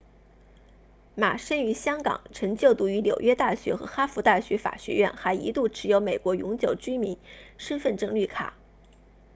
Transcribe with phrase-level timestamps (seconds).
[1.13, 7.19] 马生于香港曾就读于纽约大学和哈佛大学法学院还一度持有美国永久居民
[7.59, 8.55] 身份证绿卡